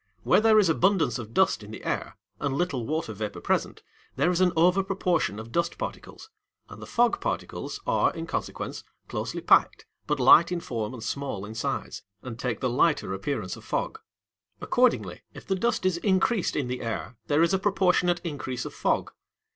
Where 0.23 0.41
there 0.41 0.57
is 0.57 0.67
abundance 0.67 1.19
of 1.19 1.31
dust 1.31 1.61
in 1.61 1.69
the 1.69 1.83
air 1.85 2.17
and 2.39 2.55
little 2.57 2.87
water 2.87 3.13
vapour 3.13 3.39
present, 3.39 3.83
there 4.15 4.31
is 4.31 4.41
an 4.41 4.51
over 4.55 4.81
proportion 4.81 5.37
of 5.37 5.51
dust 5.51 5.77
particles; 5.77 6.31
and 6.69 6.81
the 6.81 6.87
fog 6.87 7.21
particles 7.21 7.79
are, 7.85 8.11
in 8.11 8.25
consequence, 8.25 8.83
closely 9.07 9.41
packed, 9.41 9.85
but 10.07 10.19
light 10.19 10.51
in 10.51 10.59
form 10.59 10.95
and 10.95 11.03
small 11.03 11.45
in 11.45 11.53
size, 11.53 12.01
and 12.23 12.39
take 12.39 12.61
the 12.61 12.67
lighter 12.67 13.13
appearance 13.13 13.55
of 13.55 13.63
fog. 13.63 13.99
Accordingly, 14.59 15.21
if 15.35 15.45
the 15.45 15.53
dust 15.53 15.85
is 15.85 15.97
increased 15.97 16.55
in 16.55 16.67
the 16.67 16.81
air, 16.81 17.15
there 17.27 17.43
is 17.43 17.53
a 17.53 17.59
proportionate 17.59 18.21
increase 18.23 18.65
of 18.65 18.73
fog. 18.73 19.11